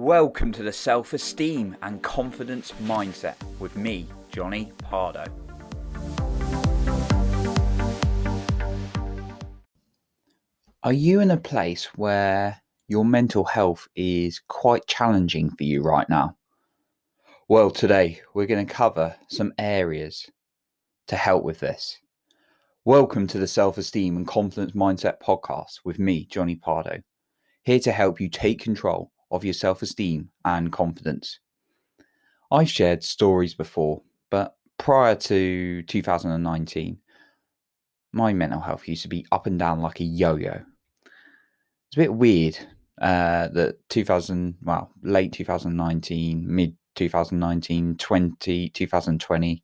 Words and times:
Welcome 0.00 0.52
to 0.52 0.62
the 0.62 0.72
Self 0.72 1.12
Esteem 1.12 1.76
and 1.82 2.00
Confidence 2.04 2.72
Mindset 2.84 3.34
with 3.58 3.76
me, 3.76 4.06
Jonny 4.30 4.70
Pardoe. 4.78 5.26
Are 10.84 10.92
you 10.92 11.18
in 11.18 11.32
a 11.32 11.36
place 11.36 11.86
where 11.96 12.62
your 12.86 13.04
mental 13.04 13.42
health 13.42 13.88
is 13.96 14.40
quite 14.46 14.86
challenging 14.86 15.50
for 15.50 15.64
you 15.64 15.82
right 15.82 16.08
now? 16.08 16.36
Well, 17.48 17.68
today 17.68 18.20
we're 18.34 18.46
going 18.46 18.64
to 18.64 18.72
cover 18.72 19.16
some 19.26 19.52
areas 19.58 20.30
to 21.08 21.16
help 21.16 21.42
with 21.42 21.58
this. 21.58 21.98
Welcome 22.84 23.26
to 23.26 23.38
the 23.38 23.48
Self 23.48 23.76
Esteem 23.78 24.16
and 24.16 24.28
Confidence 24.28 24.72
Mindset 24.72 25.20
podcast 25.20 25.80
with 25.84 25.98
me, 25.98 26.24
Jonny 26.30 26.54
Pardoe, 26.54 27.02
here 27.64 27.80
to 27.80 27.90
help 27.90 28.20
you 28.20 28.28
take 28.28 28.60
control 28.60 29.10
of 29.30 29.44
your 29.44 29.54
self 29.54 29.82
esteem 29.82 30.30
and 30.44 30.72
confidence. 30.72 31.40
I've 32.50 32.70
shared 32.70 33.04
stories 33.04 33.54
before, 33.54 34.02
but 34.30 34.56
prior 34.78 35.14
to 35.14 35.82
2019, 35.82 36.98
my 38.12 38.32
mental 38.32 38.60
health 38.60 38.88
used 38.88 39.02
to 39.02 39.08
be 39.08 39.26
up 39.32 39.46
and 39.46 39.58
down 39.58 39.80
like 39.80 40.00
a 40.00 40.04
yo 40.04 40.36
yo. 40.36 40.60
It's 41.04 41.96
a 41.96 42.00
bit 42.00 42.14
weird 42.14 42.58
uh, 43.00 43.48
that 43.48 43.76
2000, 43.90 44.56
well, 44.62 44.90
late 45.02 45.32
2019, 45.32 46.44
mid 46.46 46.76
2019, 46.94 47.96
20, 47.96 48.68
2020, 48.70 49.62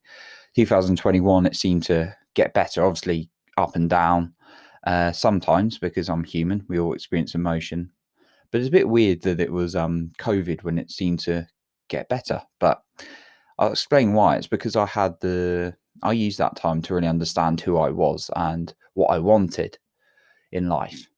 2021, 0.55 1.47
it 1.47 1.57
seemed 1.57 1.83
to 1.85 2.15
get 2.35 2.55
better. 2.55 2.85
Obviously, 2.85 3.31
up 3.57 3.77
and 3.77 3.91
down 3.91 4.33
uh, 4.85 5.13
sometimes 5.13 5.79
because 5.79 6.09
I'm 6.09 6.25
human. 6.25 6.65
We 6.69 6.79
all 6.79 6.93
experience 6.93 7.35
emotion, 7.35 7.91
but 8.55 8.61
it's 8.61 8.69
a 8.69 8.71
bit 8.71 8.89
weird 8.89 9.21
that 9.23 9.41
it 9.41 9.51
was 9.51 9.75
um, 9.75 10.13
COVID 10.21 10.63
when 10.63 10.79
it 10.79 10.89
seemed 10.89 11.19
to 11.19 11.45
get 11.89 12.09
better. 12.09 12.41
But 12.61 12.81
I'll 13.59 13.73
explain 13.73 14.13
why. 14.13 14.37
It's 14.37 14.47
because 14.47 14.77
I 14.77 14.87
had 14.87 15.19
the 15.19 15.75
I 16.05 16.13
used 16.13 16.39
that 16.39 16.55
time 16.55 16.81
to 16.83 16.95
really 16.95 17.09
understand 17.09 17.61
who 17.61 17.79
I 17.79 17.91
was 17.91 18.31
and 18.37 18.73
what 18.93 19.09
I 19.09 19.19
wanted 19.19 19.77
in 20.53 20.69
life, 20.69 21.09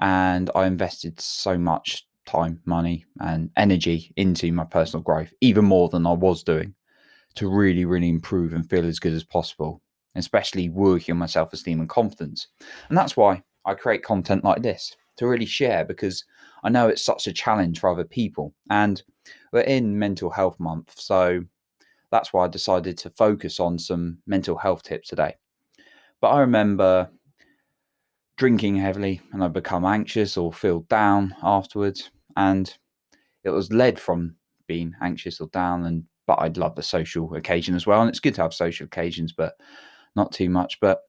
and 0.00 0.50
I 0.56 0.66
invested 0.66 1.20
so 1.20 1.56
much 1.56 2.04
time, 2.26 2.60
money, 2.64 3.04
and 3.20 3.48
energy 3.56 4.12
into 4.16 4.50
my 4.50 4.64
personal 4.64 5.04
growth, 5.04 5.32
even 5.40 5.64
more 5.64 5.88
than 5.88 6.04
I 6.04 6.14
was 6.14 6.42
doing, 6.42 6.74
to 7.36 7.48
really, 7.48 7.84
really 7.84 8.08
improve 8.08 8.54
and 8.54 8.68
feel 8.68 8.84
as 8.84 8.98
good 8.98 9.12
as 9.12 9.22
possible, 9.22 9.80
especially 10.16 10.68
working 10.68 11.12
on 11.12 11.18
my 11.18 11.26
self 11.26 11.52
esteem 11.52 11.78
and 11.78 11.88
confidence. 11.88 12.48
And 12.88 12.98
that's 12.98 13.16
why 13.16 13.40
I 13.64 13.74
create 13.74 14.02
content 14.02 14.42
like 14.42 14.62
this 14.62 14.96
to 15.16 15.26
really 15.26 15.46
share 15.46 15.84
because 15.84 16.24
I 16.64 16.68
know 16.68 16.88
it's 16.88 17.04
such 17.04 17.26
a 17.26 17.32
challenge 17.32 17.80
for 17.80 17.90
other 17.90 18.04
people. 18.04 18.54
And 18.70 19.02
we're 19.52 19.60
in 19.60 19.98
mental 19.98 20.30
health 20.30 20.58
month. 20.58 20.94
So 20.98 21.44
that's 22.10 22.32
why 22.32 22.44
I 22.44 22.48
decided 22.48 22.98
to 22.98 23.10
focus 23.10 23.60
on 23.60 23.78
some 23.78 24.18
mental 24.26 24.56
health 24.56 24.82
tips 24.82 25.08
today. 25.08 25.34
But 26.20 26.28
I 26.28 26.40
remember 26.40 27.10
drinking 28.36 28.76
heavily 28.76 29.20
and 29.32 29.42
I 29.42 29.48
become 29.48 29.84
anxious 29.84 30.36
or 30.36 30.52
feel 30.52 30.80
down 30.88 31.34
afterwards. 31.42 32.10
And 32.36 32.72
it 33.44 33.50
was 33.50 33.72
led 33.72 33.98
from 33.98 34.36
being 34.66 34.94
anxious 35.00 35.40
or 35.40 35.48
down 35.48 35.86
and 35.86 36.04
but 36.26 36.40
I'd 36.40 36.56
love 36.56 36.76
the 36.76 36.82
social 36.82 37.34
occasion 37.34 37.74
as 37.74 37.86
well. 37.86 38.00
And 38.00 38.08
it's 38.08 38.20
good 38.20 38.34
to 38.36 38.42
have 38.42 38.54
social 38.54 38.86
occasions, 38.86 39.32
but 39.32 39.54
not 40.14 40.32
too 40.32 40.48
much. 40.48 40.78
But 40.80 41.00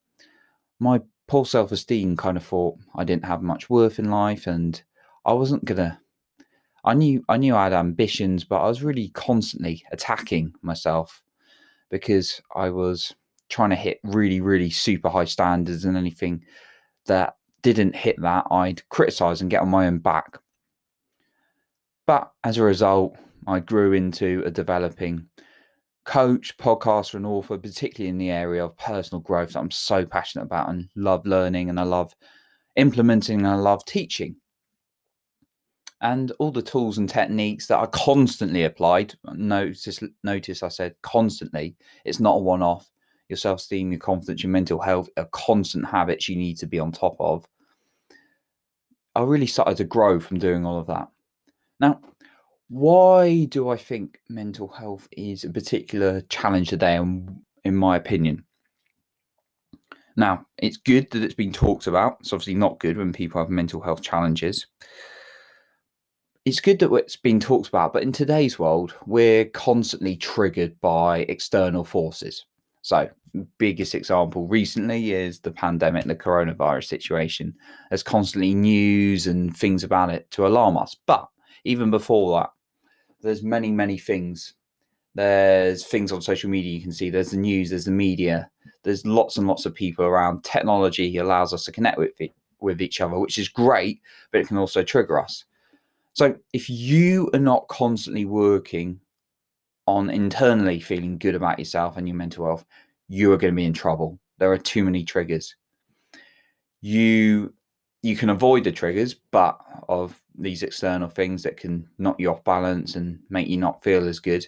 my 0.80 1.00
poor 1.28 1.46
self 1.46 1.72
esteem 1.72 2.16
kind 2.18 2.38
of 2.38 2.46
thought 2.46 2.78
I 2.96 3.04
didn't 3.04 3.26
have 3.26 3.42
much 3.42 3.70
worth 3.70 4.00
in 4.00 4.12
life 4.12 4.48
and 4.48 4.82
I 5.26 5.34
wasn't 5.34 5.66
gonna 5.66 6.00
I 6.86 6.94
knew 6.94 7.24
I 7.30 7.38
knew 7.38 7.56
I 7.56 7.66
had 7.66 7.74
ambitions, 7.74 8.44
but 8.44 8.62
I 8.62 8.68
was 8.68 8.84
really 8.84 9.10
constantly 9.10 9.84
attacking 9.92 10.54
myself 10.62 11.24
because 11.90 12.42
I 12.56 12.70
was 12.70 13.14
trying 13.50 13.70
to 13.70 13.76
hit 13.76 14.00
really, 14.04 14.42
really 14.42 14.70
super 14.70 15.10
high 15.10 15.26
standards 15.26 15.86
and 15.86 15.96
anything 15.96 16.44
that 17.06 17.36
didn't 17.62 17.96
hit 17.96 18.22
that, 18.22 18.46
I'd 18.52 18.88
criticize 18.90 19.42
and 19.42 19.50
get 19.50 19.62
on 19.62 19.70
my 19.70 19.88
own 19.88 20.00
back. 20.00 20.38
But 22.06 22.32
as 22.44 22.58
a 22.58 22.64
result, 22.64 23.16
I 23.48 23.60
grew 23.60 23.94
into 23.94 24.44
a 24.46 24.52
developing 24.52 25.28
coach, 26.06 26.58
podcaster, 26.58 27.16
and 27.16 27.26
author, 27.26 27.58
particularly 27.58 28.10
in 28.10 28.18
the 28.18 28.32
area 28.32 28.64
of 28.66 28.78
personal 28.78 29.22
growth 29.22 29.54
that 29.54 29.60
I'm 29.60 29.72
so 29.72 30.06
passionate 30.06 30.46
about 30.46 30.70
and 30.70 30.90
love 30.96 31.26
learning 31.26 31.70
and 31.70 31.80
I 31.80 31.84
love 31.84 32.16
implementing 32.76 33.40
and 33.40 33.48
I 33.48 33.56
love 33.56 33.86
teaching. 33.86 34.36
And 36.02 36.32
all 36.40 36.52
the 36.52 36.62
tools 36.62 36.98
and 36.98 37.08
techniques 37.08 37.68
that 37.68 37.78
are 37.78 37.88
constantly 37.88 38.66
applied. 38.66 39.14
Notice, 39.34 40.04
notice 40.24 40.62
I 40.62 40.68
said 40.68 40.96
constantly. 41.02 41.78
It's 42.04 42.20
not 42.20 42.36
a 42.36 42.40
one-off. 42.40 42.90
Your 43.30 43.38
self-esteem, 43.38 43.92
your 43.92 44.00
confidence, 44.00 44.44
your 44.44 44.52
mental 44.52 44.80
health 44.80 45.10
are 45.16 45.30
constant 45.32 45.86
habits 45.86 46.28
you 46.28 46.36
need 46.36 46.58
to 46.58 46.68
be 46.68 46.78
on 46.78 46.92
top 46.92 47.16
of. 47.20 47.48
I 49.16 49.22
really 49.22 49.48
started 49.48 49.78
to 49.78 49.86
grow 49.86 50.20
from 50.20 50.40
doing 50.40 50.66
all 50.66 50.78
of 50.78 50.88
that. 50.88 51.08
Now, 51.80 52.02
why 52.70 53.46
do 53.46 53.70
I 53.70 53.78
think 53.78 54.20
mental 54.30 54.68
health 54.68 55.08
is 55.12 55.44
a 55.44 55.50
particular 55.50 56.22
challenge 56.22 56.70
today, 56.70 56.98
um, 56.98 57.42
in 57.64 57.76
my 57.76 57.98
opinion? 57.98 58.46
Now, 60.16 60.46
it's 60.58 60.78
good 60.78 61.10
that 61.12 61.24
it's 61.24 61.34
been 61.34 61.54
talked 61.54 61.88
about. 61.88 62.18
It's 62.20 62.34
obviously 62.34 62.56
not 62.56 62.80
good 62.80 62.98
when 62.98 63.14
people 63.14 63.42
have 63.42 63.50
mental 63.50 63.82
health 63.82 64.02
challenges. 64.02 64.68
It's 66.46 66.60
good 66.60 66.80
that 66.80 66.94
it's 66.94 67.16
been 67.16 67.40
talked 67.40 67.70
about, 67.70 67.94
but 67.94 68.04
in 68.04 68.12
today's 68.12 68.60
world, 68.60 68.94
we're 69.06 69.46
constantly 69.46 70.16
triggered 70.16 70.80
by 70.82 71.20
external 71.30 71.84
forces. 71.84 72.46
So, 72.82 73.10
biggest 73.58 73.96
example 73.96 74.46
recently 74.48 75.14
is 75.14 75.40
the 75.40 75.52
pandemic, 75.52 76.06
the 76.06 76.16
coronavirus 76.16 76.86
situation. 76.86 77.56
There's 77.90 78.04
constantly 78.04 78.54
news 78.54 79.26
and 79.26 79.56
things 79.56 79.84
about 79.84 80.10
it 80.10 80.30
to 80.32 80.46
alarm 80.46 80.78
us. 80.78 80.96
But 81.08 81.28
even 81.64 81.92
before 81.92 82.40
that, 82.40 82.50
there's 83.22 83.44
many 83.44 83.72
many 83.72 83.98
things. 83.98 84.54
There's 85.16 85.86
things 85.86 86.12
on 86.12 86.22
social 86.22 86.50
media 86.50 86.72
you 86.74 86.82
can 86.82 86.92
see. 86.92 87.10
There's 87.10 87.32
the 87.32 87.38
news 87.38 87.70
there's 87.70 87.86
the 87.86 87.92
media. 87.92 88.50
There's 88.84 89.06
lots 89.06 89.38
and 89.38 89.48
lots 89.48 89.66
of 89.66 89.74
people 89.74 90.06
around. 90.06 90.44
Technology 90.44 91.18
allows 91.18 91.54
us 91.54 91.66
to 91.66 91.72
connect 91.72 91.98
with 91.98 92.12
with 92.60 92.82
each 92.82 93.02
other 93.02 93.20
which 93.20 93.38
is 93.38 93.50
great 93.50 94.02
but 94.32 94.40
it 94.40 94.48
can 94.48 94.58
also 94.58 94.84
trigger 94.84 95.20
us. 95.20 95.46
So 96.14 96.36
if 96.54 96.70
you 96.70 97.30
are 97.34 97.40
not 97.40 97.68
constantly 97.68 98.26
working 98.26 99.00
on 99.86 100.10
internally 100.10 100.80
feeling 100.80 101.18
good 101.18 101.36
about 101.36 101.60
yourself 101.60 101.98
and 101.98 102.08
your 102.08 102.16
mental 102.16 102.46
health 102.46 102.66
you 103.10 103.32
are 103.32 103.38
going 103.38 103.54
to 103.54 103.56
be 103.56 103.66
in 103.66 103.74
trouble. 103.74 104.20
There 104.40 104.52
are 104.52 104.58
too 104.58 104.84
many 104.84 105.04
triggers. 105.04 105.56
You 106.82 107.54
you 108.04 108.18
can 108.18 108.30
avoid 108.30 108.66
the 108.66 108.72
triggers 108.72 109.16
but 109.32 109.58
of 109.90 110.22
these 110.38 110.62
external 110.62 111.08
things 111.08 111.42
that 111.42 111.58
can 111.58 111.88
knock 111.98 112.20
you 112.20 112.30
off 112.30 112.44
balance 112.44 112.96
and 112.96 113.18
make 113.30 113.48
you 113.48 113.58
not 113.58 113.82
feel 113.82 114.08
as 114.08 114.20
good. 114.20 114.46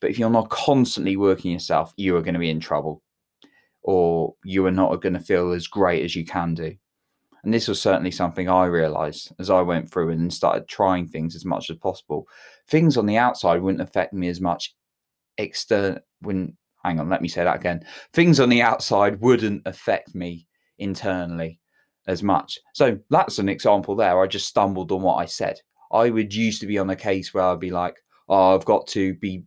But 0.00 0.10
if 0.10 0.18
you're 0.18 0.30
not 0.30 0.50
constantly 0.50 1.16
working 1.16 1.50
yourself, 1.50 1.92
you 1.96 2.16
are 2.16 2.22
going 2.22 2.34
to 2.34 2.40
be 2.40 2.50
in 2.50 2.60
trouble 2.60 3.02
or 3.82 4.34
you 4.44 4.64
are 4.66 4.70
not 4.70 5.00
going 5.00 5.14
to 5.14 5.20
feel 5.20 5.52
as 5.52 5.66
great 5.66 6.04
as 6.04 6.14
you 6.14 6.24
can 6.24 6.54
do. 6.54 6.76
And 7.42 7.54
this 7.54 7.66
was 7.66 7.80
certainly 7.80 8.10
something 8.10 8.48
I 8.48 8.66
realized 8.66 9.32
as 9.38 9.48
I 9.48 9.62
went 9.62 9.90
through 9.90 10.10
and 10.10 10.32
started 10.32 10.68
trying 10.68 11.08
things 11.08 11.34
as 11.34 11.46
much 11.46 11.70
as 11.70 11.78
possible. 11.78 12.28
Things 12.68 12.98
on 12.98 13.06
the 13.06 13.16
outside 13.16 13.62
wouldn't 13.62 13.82
affect 13.82 14.12
me 14.12 14.28
as 14.28 14.40
much 14.40 14.74
external 15.38 16.00
when 16.20 16.56
hang 16.84 17.00
on, 17.00 17.08
let 17.08 17.22
me 17.22 17.28
say 17.28 17.42
that 17.42 17.56
again. 17.56 17.84
Things 18.12 18.38
on 18.38 18.50
the 18.50 18.60
outside 18.60 19.20
wouldn't 19.20 19.62
affect 19.64 20.14
me 20.14 20.46
internally 20.78 21.58
as 22.08 22.22
much. 22.22 22.58
So 22.72 22.98
that's 23.10 23.38
an 23.38 23.48
example 23.48 23.94
there. 23.94 24.20
I 24.20 24.26
just 24.26 24.48
stumbled 24.48 24.90
on 24.90 25.02
what 25.02 25.16
I 25.16 25.26
said. 25.26 25.60
I 25.92 26.10
would 26.10 26.34
used 26.34 26.60
to 26.62 26.66
be 26.66 26.78
on 26.78 26.90
a 26.90 26.96
case 26.96 27.32
where 27.32 27.44
I'd 27.44 27.60
be 27.60 27.70
like, 27.70 27.96
oh, 28.28 28.54
I've 28.54 28.64
got 28.64 28.86
to 28.88 29.14
be 29.14 29.44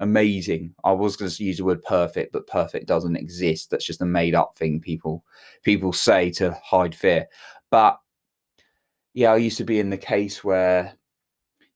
amazing. 0.00 0.74
I 0.84 0.92
was 0.92 1.16
going 1.16 1.30
to 1.30 1.44
use 1.44 1.58
the 1.58 1.64
word 1.64 1.82
perfect, 1.82 2.32
but 2.32 2.46
perfect 2.46 2.86
doesn't 2.86 3.16
exist. 3.16 3.70
That's 3.70 3.86
just 3.86 4.02
a 4.02 4.06
made 4.06 4.34
up 4.34 4.56
thing 4.56 4.80
people 4.80 5.24
people 5.62 5.92
say 5.92 6.30
to 6.32 6.56
hide 6.64 6.94
fear. 6.94 7.26
But 7.70 7.98
yeah, 9.14 9.32
I 9.32 9.36
used 9.36 9.58
to 9.58 9.64
be 9.64 9.78
in 9.78 9.90
the 9.90 9.98
case 9.98 10.42
where 10.42 10.94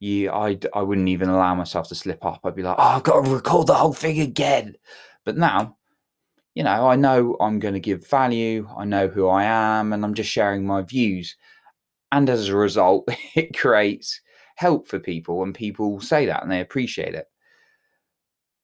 you 0.00 0.31
I 0.31 0.58
I 0.75 0.82
wouldn't 0.82 1.08
even 1.08 1.28
allow 1.28 1.55
myself 1.55 1.88
to 1.88 1.94
slip 1.94 2.25
up. 2.25 2.40
I'd 2.44 2.56
be 2.56 2.62
like, 2.62 2.76
oh, 2.78 2.82
I've 2.82 3.02
got 3.02 3.25
to 3.25 3.31
record 3.31 3.67
the 3.67 3.75
whole 3.75 3.93
thing 3.93 4.20
again. 4.20 4.76
But 5.25 5.37
now 5.37 5.76
you 6.54 6.62
know, 6.62 6.87
I 6.87 6.96
know 6.96 7.37
I'm 7.40 7.58
going 7.58 7.75
to 7.75 7.81
give 7.81 8.06
value, 8.06 8.69
I 8.76 8.84
know 8.84 9.08
who 9.08 9.28
I 9.28 9.44
am, 9.44 9.93
and 9.93 10.04
I'm 10.04 10.14
just 10.14 10.31
sharing 10.31 10.66
my 10.66 10.82
views. 10.82 11.37
And 12.10 12.28
as 12.28 12.49
a 12.49 12.56
result, 12.56 13.08
it 13.34 13.56
creates 13.56 14.20
help 14.56 14.87
for 14.87 14.99
people, 14.99 15.43
and 15.43 15.54
people 15.54 16.00
say 16.00 16.26
that 16.26 16.43
and 16.43 16.52
they 16.52 16.60
appreciate 16.60 17.14
it. 17.14 17.26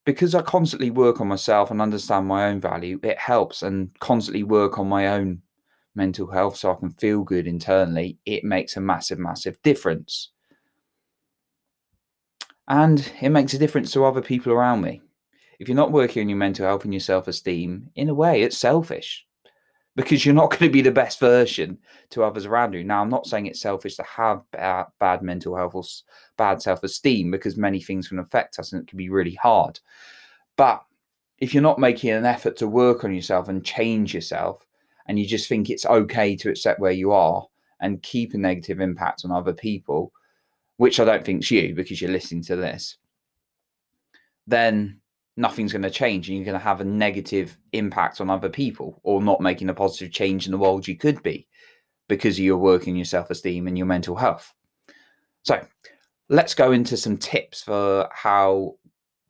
Because 0.04 0.34
I 0.34 0.42
constantly 0.42 0.90
work 0.90 1.20
on 1.20 1.28
myself 1.28 1.70
and 1.70 1.82
understand 1.82 2.26
my 2.26 2.48
own 2.48 2.60
value, 2.60 2.98
it 3.02 3.18
helps 3.18 3.62
and 3.62 3.90
constantly 4.00 4.42
work 4.42 4.78
on 4.78 4.88
my 4.88 5.08
own 5.08 5.42
mental 5.94 6.30
health 6.30 6.56
so 6.56 6.72
I 6.72 6.76
can 6.76 6.92
feel 6.92 7.24
good 7.24 7.46
internally. 7.46 8.18
It 8.24 8.44
makes 8.44 8.76
a 8.76 8.80
massive, 8.80 9.18
massive 9.18 9.60
difference. 9.62 10.30
And 12.68 13.10
it 13.20 13.30
makes 13.30 13.52
a 13.54 13.58
difference 13.58 13.92
to 13.92 14.04
other 14.04 14.22
people 14.22 14.52
around 14.52 14.82
me. 14.82 15.02
If 15.58 15.68
you're 15.68 15.76
not 15.76 15.92
working 15.92 16.22
on 16.22 16.28
your 16.28 16.38
mental 16.38 16.66
health 16.66 16.84
and 16.84 16.92
your 16.92 17.00
self 17.00 17.28
esteem, 17.28 17.90
in 17.96 18.08
a 18.08 18.14
way, 18.14 18.42
it's 18.42 18.56
selfish 18.56 19.26
because 19.96 20.24
you're 20.24 20.34
not 20.34 20.50
going 20.58 20.70
to 20.70 20.70
be 20.70 20.82
the 20.82 20.90
best 20.90 21.18
version 21.18 21.78
to 22.10 22.22
others 22.22 22.46
around 22.46 22.74
you. 22.74 22.84
Now, 22.84 23.02
I'm 23.02 23.10
not 23.10 23.26
saying 23.26 23.46
it's 23.46 23.60
selfish 23.60 23.96
to 23.96 24.04
have 24.04 24.42
bad, 24.52 24.86
bad 25.00 25.22
mental 25.22 25.56
health 25.56 25.74
or 25.74 25.84
bad 26.36 26.62
self 26.62 26.82
esteem 26.82 27.30
because 27.30 27.56
many 27.56 27.80
things 27.80 28.08
can 28.08 28.18
affect 28.18 28.58
us 28.58 28.72
and 28.72 28.82
it 28.82 28.88
can 28.88 28.96
be 28.96 29.10
really 29.10 29.34
hard. 29.34 29.80
But 30.56 30.84
if 31.38 31.54
you're 31.54 31.62
not 31.62 31.78
making 31.78 32.10
an 32.10 32.26
effort 32.26 32.56
to 32.58 32.68
work 32.68 33.04
on 33.04 33.14
yourself 33.14 33.48
and 33.48 33.64
change 33.64 34.14
yourself, 34.14 34.64
and 35.06 35.18
you 35.18 35.26
just 35.26 35.48
think 35.48 35.70
it's 35.70 35.86
okay 35.86 36.36
to 36.36 36.50
accept 36.50 36.80
where 36.80 36.92
you 36.92 37.12
are 37.12 37.46
and 37.80 38.02
keep 38.02 38.34
a 38.34 38.38
negative 38.38 38.80
impact 38.80 39.24
on 39.24 39.32
other 39.32 39.52
people, 39.52 40.12
which 40.76 41.00
I 41.00 41.04
don't 41.04 41.24
think's 41.24 41.50
you 41.50 41.74
because 41.74 42.00
you're 42.00 42.10
listening 42.10 42.42
to 42.44 42.56
this, 42.56 42.96
then 44.46 45.00
nothing's 45.38 45.72
going 45.72 45.82
to 45.82 45.90
change 45.90 46.28
and 46.28 46.36
you're 46.36 46.44
going 46.44 46.58
to 46.58 46.64
have 46.64 46.80
a 46.80 46.84
negative 46.84 47.56
impact 47.72 48.20
on 48.20 48.28
other 48.28 48.48
people 48.48 49.00
or 49.04 49.22
not 49.22 49.40
making 49.40 49.68
a 49.68 49.74
positive 49.74 50.10
change 50.10 50.46
in 50.46 50.52
the 50.52 50.58
world 50.58 50.86
you 50.86 50.96
could 50.96 51.22
be 51.22 51.46
because 52.08 52.40
you're 52.40 52.58
working 52.58 52.96
your 52.96 53.04
self-esteem 53.04 53.68
and 53.68 53.78
your 53.78 53.86
mental 53.86 54.16
health. 54.16 54.52
So, 55.44 55.64
let's 56.28 56.54
go 56.54 56.72
into 56.72 56.96
some 56.96 57.16
tips 57.16 57.62
for 57.62 58.08
how 58.12 58.76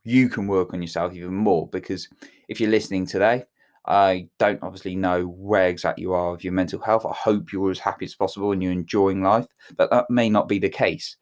you 0.02 0.30
can 0.30 0.46
work 0.46 0.72
on 0.72 0.80
yourself 0.80 1.12
even 1.12 1.34
more 1.34 1.68
because 1.68 2.08
if 2.48 2.58
you're 2.58 2.70
listening 2.70 3.06
today 3.06 3.44
I 3.84 4.28
don't 4.38 4.62
obviously 4.62 4.96
know 4.96 5.26
where 5.26 5.68
exactly 5.68 6.02
you 6.02 6.12
are 6.12 6.32
with 6.32 6.44
your 6.44 6.52
mental 6.52 6.80
health. 6.80 7.06
I 7.06 7.12
hope 7.14 7.52
you're 7.52 7.70
as 7.70 7.78
happy 7.78 8.04
as 8.04 8.14
possible 8.14 8.52
and 8.52 8.62
you're 8.62 8.72
enjoying 8.72 9.22
life, 9.22 9.46
but 9.76 9.90
that 9.90 10.10
may 10.10 10.28
not 10.28 10.48
be 10.48 10.58
the 10.58 10.68
case. 10.68 11.16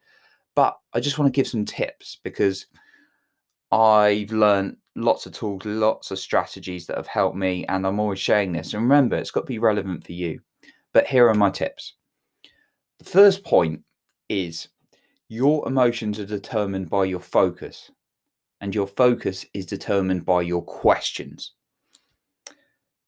But 0.55 0.77
I 0.93 0.99
just 0.99 1.17
want 1.17 1.31
to 1.31 1.37
give 1.37 1.47
some 1.47 1.63
tips 1.63 2.19
because 2.23 2.65
I've 3.71 4.31
learned 4.31 4.77
lots 4.95 5.25
of 5.25 5.33
tools, 5.33 5.65
lots 5.65 6.11
of 6.11 6.19
strategies 6.19 6.87
that 6.87 6.97
have 6.97 7.07
helped 7.07 7.35
me, 7.35 7.65
and 7.67 7.85
I'm 7.85 7.99
always 7.99 8.19
sharing 8.19 8.51
this. 8.51 8.73
And 8.73 8.83
remember, 8.83 9.15
it's 9.15 9.31
got 9.31 9.41
to 9.41 9.47
be 9.47 9.59
relevant 9.59 10.05
for 10.05 10.13
you. 10.13 10.39
But 10.93 11.07
here 11.07 11.27
are 11.27 11.35
my 11.35 11.49
tips. 11.49 11.93
The 12.99 13.05
first 13.05 13.43
point 13.43 13.81
is 14.29 14.69
your 15.29 15.67
emotions 15.67 16.19
are 16.19 16.25
determined 16.25 16.89
by 16.89 17.05
your 17.05 17.19
focus, 17.19 17.91
and 18.61 18.73
your 18.73 18.87
focus 18.87 19.45
is 19.53 19.65
determined 19.65 20.25
by 20.25 20.41
your 20.41 20.63
questions 20.63 21.53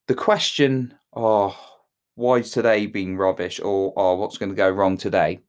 the 0.09 0.15
question, 0.15 0.91
oh, 1.13 1.55
why's 2.15 2.49
today 2.49 2.87
being 2.87 3.15
rubbish 3.15 3.59
or 3.59 3.93
oh, 3.95 4.15
what's 4.15 4.39
going 4.39 4.49
to 4.49 4.55
go 4.55 4.67
wrong 4.67 4.97
today? 4.97 5.39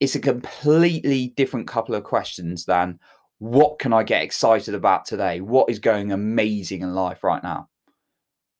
It's 0.00 0.16
a 0.16 0.20
completely 0.20 1.28
different 1.36 1.68
couple 1.68 1.94
of 1.94 2.02
questions 2.02 2.64
than 2.64 2.98
what 3.42 3.80
can 3.80 3.92
I 3.92 4.04
get 4.04 4.22
excited 4.22 4.72
about 4.72 5.04
today? 5.04 5.40
What 5.40 5.68
is 5.68 5.80
going 5.80 6.12
amazing 6.12 6.82
in 6.82 6.94
life 6.94 7.24
right 7.24 7.42
now? 7.42 7.68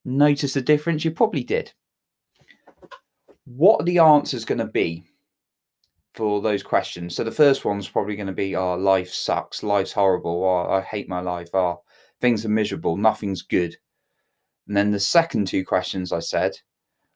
Notice 0.04 0.54
the 0.54 0.60
difference? 0.60 1.04
You 1.04 1.12
probably 1.12 1.44
did. 1.44 1.72
What 3.44 3.80
are 3.80 3.84
the 3.84 4.00
answers 4.00 4.44
going 4.44 4.58
to 4.58 4.64
be 4.64 5.04
for 6.14 6.40
those 6.40 6.64
questions? 6.64 7.14
So 7.14 7.22
the 7.22 7.30
first 7.30 7.64
one's 7.64 7.86
probably 7.86 8.16
going 8.16 8.26
to 8.26 8.32
be, 8.32 8.56
oh, 8.56 8.74
life 8.74 9.12
sucks. 9.12 9.62
Life's 9.62 9.92
horrible. 9.92 10.42
Oh, 10.42 10.72
I 10.72 10.80
hate 10.80 11.08
my 11.08 11.20
life. 11.20 11.54
Oh, 11.54 11.82
things 12.20 12.44
are 12.44 12.48
miserable. 12.48 12.96
Nothing's 12.96 13.42
good. 13.42 13.76
And 14.66 14.76
then 14.76 14.90
the 14.90 14.98
second 14.98 15.46
two 15.46 15.64
questions 15.64 16.12
I 16.12 16.18
said 16.18 16.58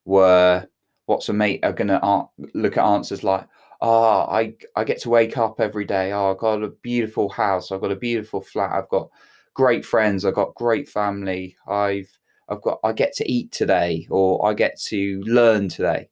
were, 0.04 0.68
"What's 1.06 1.30
a 1.30 1.32
mate?" 1.32 1.64
Are 1.64 1.72
going 1.72 1.88
to 1.88 2.28
look 2.54 2.76
at 2.76 2.86
answers 2.86 3.24
like, 3.24 3.42
"Ah, 3.42 3.48
oh, 3.80 4.26
I 4.28 4.54
I 4.74 4.84
get 4.84 5.00
to 5.02 5.10
wake 5.10 5.36
up 5.36 5.60
every 5.60 5.84
day. 5.84 6.12
Oh, 6.12 6.32
I've 6.32 6.38
got 6.38 6.62
a 6.62 6.68
beautiful 6.68 7.28
house. 7.28 7.70
I've 7.72 7.80
got 7.80 7.92
a 7.92 7.96
beautiful 7.96 8.40
flat. 8.40 8.72
I've 8.72 8.88
got 8.88 9.10
great 9.54 9.84
friends. 9.84 10.24
I've 10.24 10.34
got 10.34 10.54
great 10.54 10.88
family. 10.88 11.56
I've 11.68 12.08
I've 12.48 12.62
got 12.62 12.78
I 12.84 12.92
get 12.92 13.14
to 13.16 13.30
eat 13.30 13.52
today, 13.52 14.06
or 14.10 14.46
I 14.46 14.54
get 14.54 14.78
to 14.88 15.22
learn 15.26 15.68
today. 15.68 16.08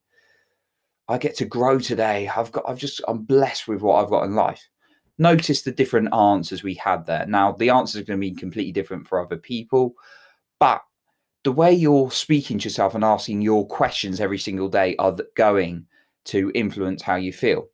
I 1.09 1.19
get 1.19 1.37
to 1.37 1.45
grow 1.45 1.79
today. 1.79 2.29
I've 2.35 2.53
got 2.53 2.65
I've 2.69 2.79
just 2.79 3.01
I'm 3.09 3.23
blessed 3.25 3.69
with 3.69 3.83
what 3.83 4.03
I've 4.03 4.11
got 4.11 4.25
in 4.25 4.35
life." 4.35 4.69
Notice 5.19 5.63
the 5.63 5.73
different 5.73 6.13
answers 6.13 6.65
we 6.65 6.75
had 6.75 7.07
there. 7.07 7.27
Now 7.27 7.53
the 7.53 7.71
answers 7.71 8.01
are 8.01 8.05
going 8.05 8.21
to 8.21 8.31
be 8.31 8.35
completely 8.35 8.73
different 8.73 9.07
for 9.07 9.21
other 9.21 9.37
people, 9.37 9.95
but 10.59 10.83
the 11.45 11.53
way 11.53 11.73
you're 11.73 12.11
speaking 12.11 12.59
to 12.59 12.65
yourself 12.65 12.95
and 12.95 13.05
asking 13.05 13.43
your 13.43 13.67
questions 13.67 14.21
every 14.21 14.39
single 14.39 14.69
day 14.69 14.97
are 14.99 15.17
going 15.37 15.87
to 16.27 16.51
influence 16.55 17.03
how 17.03 17.17
you 17.17 17.33
feel. 17.33 17.69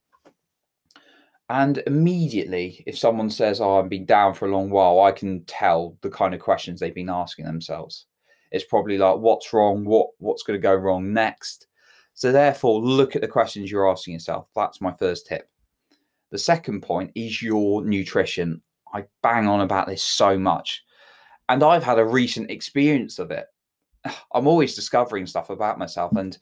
And 1.51 1.83
immediately, 1.87 2.85
if 2.87 2.97
someone 2.97 3.29
says, 3.29 3.61
Oh, 3.61 3.79
I've 3.79 3.89
been 3.89 4.07
down 4.07 4.35
for 4.35 4.47
a 4.47 4.53
long 4.53 4.71
while, 4.71 5.01
I 5.01 5.11
can 5.11 5.45
tell 5.47 5.97
the 6.01 6.11
kind 6.11 6.33
of 6.33 6.41
questions 6.41 6.79
they've 6.79 6.95
been 6.95 7.11
asking 7.11 7.45
themselves. 7.45 8.07
It's 8.53 8.65
probably 8.65 8.99
like, 8.99 9.17
What's 9.19 9.53
wrong? 9.53 9.85
What 9.85 10.11
What's 10.19 10.45
going 10.45 10.59
to 10.59 10.63
go 10.63 10.75
wrong 10.75 11.13
next? 11.13 11.67
So, 12.15 12.31
therefore, 12.31 12.81
look 12.81 13.17
at 13.17 13.23
the 13.23 13.29
questions 13.29 13.71
you're 13.71 13.91
asking 13.91 14.15
yourself. 14.15 14.49
That's 14.55 14.81
my 14.81 14.93
first 14.93 15.27
tip. 15.27 15.51
The 16.31 16.39
second 16.39 16.83
point 16.83 17.11
is 17.17 17.43
your 17.43 17.85
nutrition. 17.85 18.63
I 18.93 19.07
bang 19.23 19.49
on 19.49 19.61
about 19.61 19.89
this 19.89 20.03
so 20.03 20.39
much. 20.39 20.85
And 21.49 21.65
I've 21.65 21.83
had 21.83 21.99
a 21.99 22.05
recent 22.05 22.51
experience 22.51 23.19
of 23.19 23.33
it. 23.33 23.47
I'm 24.33 24.47
always 24.47 24.77
discovering 24.77 25.27
stuff 25.27 25.51
about 25.51 25.79
myself, 25.79 26.13
and 26.13 26.39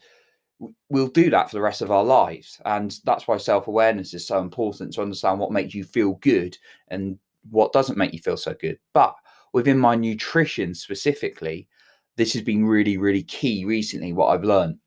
we'll 0.88 1.08
do 1.08 1.30
that 1.30 1.48
for 1.48 1.56
the 1.56 1.62
rest 1.62 1.82
of 1.82 1.90
our 1.90 2.04
lives. 2.04 2.60
And 2.64 2.98
that's 3.04 3.28
why 3.28 3.36
self 3.36 3.68
awareness 3.68 4.14
is 4.14 4.26
so 4.26 4.40
important 4.40 4.92
to 4.94 5.02
understand 5.02 5.38
what 5.38 5.52
makes 5.52 5.74
you 5.74 5.84
feel 5.84 6.14
good 6.14 6.56
and 6.88 7.18
what 7.50 7.72
doesn't 7.72 7.98
make 7.98 8.12
you 8.12 8.18
feel 8.18 8.36
so 8.36 8.54
good. 8.54 8.78
But 8.92 9.14
within 9.52 9.78
my 9.78 9.94
nutrition 9.94 10.74
specifically, 10.74 11.68
this 12.16 12.32
has 12.32 12.42
been 12.42 12.66
really, 12.66 12.96
really 12.96 13.22
key 13.22 13.64
recently, 13.64 14.12
what 14.12 14.28
I've 14.28 14.44
learned. 14.44 14.78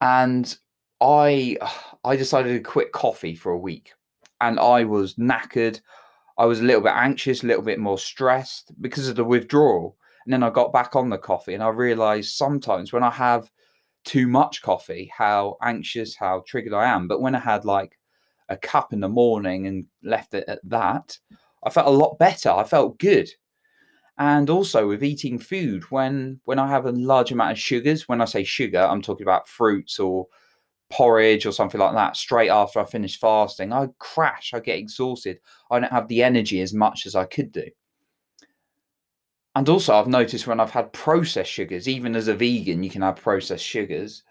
And 0.00 0.56
I 1.00 1.56
I 2.04 2.16
decided 2.16 2.52
to 2.52 2.70
quit 2.70 2.92
coffee 2.92 3.34
for 3.34 3.52
a 3.52 3.58
week 3.58 3.92
and 4.40 4.58
I 4.58 4.84
was 4.84 5.14
knackered. 5.14 5.80
I 6.38 6.46
was 6.46 6.60
a 6.60 6.64
little 6.64 6.82
bit 6.82 6.94
anxious, 6.94 7.42
a 7.42 7.46
little 7.46 7.62
bit 7.62 7.78
more 7.78 7.98
stressed 7.98 8.72
because 8.80 9.08
of 9.08 9.16
the 9.16 9.24
withdrawal. 9.24 9.96
And 10.24 10.32
then 10.32 10.42
I 10.42 10.50
got 10.50 10.72
back 10.72 10.96
on 10.96 11.10
the 11.10 11.18
coffee 11.18 11.54
and 11.54 11.62
I 11.62 11.68
realized 11.68 12.34
sometimes 12.34 12.92
when 12.92 13.02
I 13.02 13.10
have 13.10 13.50
too 14.04 14.26
much 14.26 14.62
coffee, 14.62 15.10
how 15.16 15.56
anxious, 15.62 16.16
how 16.16 16.42
triggered 16.46 16.72
I 16.72 16.86
am. 16.86 17.08
But 17.08 17.20
when 17.20 17.34
I 17.34 17.40
had 17.40 17.64
like 17.64 17.98
a 18.48 18.56
cup 18.56 18.92
in 18.92 19.00
the 19.00 19.08
morning 19.08 19.66
and 19.66 19.86
left 20.02 20.34
it 20.34 20.44
at 20.48 20.60
that, 20.64 21.18
I 21.64 21.70
felt 21.70 21.86
a 21.86 21.90
lot 21.90 22.18
better. 22.18 22.50
I 22.50 22.64
felt 22.64 22.98
good. 22.98 23.28
And 24.18 24.50
also 24.50 24.86
with 24.86 25.02
eating 25.02 25.38
food, 25.38 25.84
when 25.90 26.40
when 26.44 26.58
I 26.58 26.68
have 26.68 26.86
a 26.86 26.92
large 26.92 27.32
amount 27.32 27.52
of 27.52 27.58
sugars, 27.58 28.08
when 28.08 28.20
I 28.20 28.26
say 28.26 28.44
sugar, 28.44 28.80
I'm 28.80 29.02
talking 29.02 29.24
about 29.24 29.48
fruits 29.48 29.98
or 29.98 30.26
porridge 30.90 31.46
or 31.46 31.52
something 31.52 31.80
like 31.80 31.94
that 31.94 32.16
straight 32.16 32.50
after 32.50 32.80
I 32.80 32.84
finish 32.84 33.18
fasting, 33.18 33.72
I 33.72 33.88
crash, 33.98 34.52
I 34.52 34.60
get 34.60 34.78
exhausted. 34.78 35.38
I 35.70 35.80
don't 35.80 35.92
have 35.92 36.08
the 36.08 36.22
energy 36.22 36.60
as 36.60 36.74
much 36.74 37.06
as 37.06 37.14
I 37.14 37.24
could 37.24 37.52
do. 37.52 37.64
And 39.56 39.68
also, 39.68 39.94
I've 39.94 40.06
noticed 40.06 40.46
when 40.46 40.60
I've 40.60 40.70
had 40.70 40.92
processed 40.92 41.50
sugars, 41.50 41.88
even 41.88 42.14
as 42.14 42.28
a 42.28 42.34
vegan, 42.34 42.82
you 42.84 42.90
can 42.90 43.02
have 43.02 43.16
processed 43.16 43.64
sugars. 43.64 44.22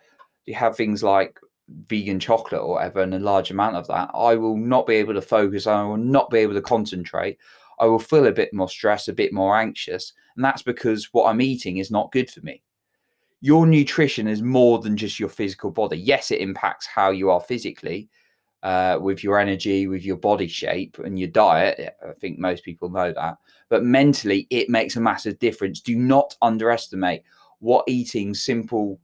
You 0.45 0.55
have 0.55 0.77
things 0.77 1.03
like 1.03 1.39
vegan 1.87 2.19
chocolate 2.19 2.61
or 2.61 2.75
whatever, 2.75 3.01
and 3.01 3.13
a 3.13 3.19
large 3.19 3.51
amount 3.51 3.75
of 3.75 3.87
that. 3.87 4.09
I 4.13 4.35
will 4.35 4.57
not 4.57 4.87
be 4.87 4.95
able 4.95 5.13
to 5.13 5.21
focus. 5.21 5.67
I 5.67 5.83
will 5.83 5.97
not 5.97 6.29
be 6.29 6.39
able 6.39 6.53
to 6.53 6.61
concentrate. 6.61 7.37
I 7.79 7.85
will 7.85 7.99
feel 7.99 8.27
a 8.27 8.31
bit 8.31 8.53
more 8.53 8.69
stressed, 8.69 9.09
a 9.09 9.13
bit 9.13 9.33
more 9.33 9.57
anxious. 9.57 10.13
And 10.35 10.43
that's 10.43 10.61
because 10.61 11.09
what 11.11 11.29
I'm 11.29 11.41
eating 11.41 11.77
is 11.77 11.91
not 11.91 12.11
good 12.11 12.29
for 12.29 12.41
me. 12.41 12.61
Your 13.41 13.65
nutrition 13.65 14.27
is 14.27 14.41
more 14.41 14.79
than 14.79 14.97
just 14.97 15.19
your 15.19 15.29
physical 15.29 15.71
body. 15.71 15.97
Yes, 15.97 16.31
it 16.31 16.41
impacts 16.41 16.85
how 16.85 17.11
you 17.11 17.29
are 17.29 17.39
physically, 17.39 18.09
uh, 18.63 18.97
with 19.01 19.23
your 19.23 19.39
energy, 19.39 19.87
with 19.87 20.03
your 20.03 20.17
body 20.17 20.47
shape 20.47 20.99
and 20.99 21.17
your 21.17 21.29
diet. 21.29 21.95
I 22.05 22.13
think 22.13 22.39
most 22.39 22.63
people 22.63 22.89
know 22.89 23.13
that. 23.13 23.37
But 23.69 23.83
mentally, 23.83 24.47
it 24.49 24.69
makes 24.69 24.95
a 24.95 25.01
massive 25.01 25.39
difference. 25.39 25.79
Do 25.79 25.95
not 25.95 26.35
underestimate 26.41 27.23
what 27.59 27.85
eating 27.87 28.33
simple 28.33 28.99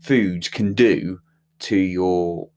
foods 0.00 0.48
can 0.48 0.74
do 0.74 1.20
to 1.58 1.76
your 1.76 2.48